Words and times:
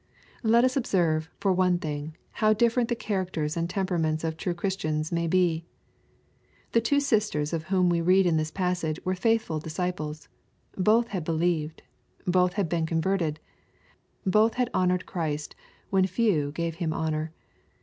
Let 0.41 0.63
us 0.63 0.75
observe, 0.75 1.29
for 1.39 1.53
one 1.53 1.77
thing, 1.77 2.15
how 2.31 2.53
different 2.53 2.89
the 2.89 2.95
char^ 2.95 3.23
acters 3.31 3.55
and 3.55 3.69
temperaments 3.69 4.23
of 4.23 4.35
true 4.35 4.55
Christians 4.55 5.11
may 5.11 5.27
be. 5.27 5.63
The 6.71 6.81
two 6.81 6.99
sisters 6.99 7.53
of 7.53 7.65
whom 7.65 7.87
we 7.87 8.01
read 8.01 8.25
in 8.25 8.35
this 8.35 8.49
passage 8.49 8.99
were 9.05 9.13
faith* 9.13 9.43
ful 9.43 9.59
disciples. 9.59 10.27
Both 10.75 11.09
had 11.09 11.23
believed. 11.23 11.83
Both 12.25 12.53
had 12.53 12.67
been 12.67 12.87
con« 12.87 12.99
verted. 12.99 13.37
Both 14.25 14.55
had 14.55 14.71
honored 14.73 15.05
Christ 15.05 15.55
when 15.91 16.07
few 16.07 16.51
gave 16.51 16.77
Him 16.81 16.93
honor. 16.93 17.31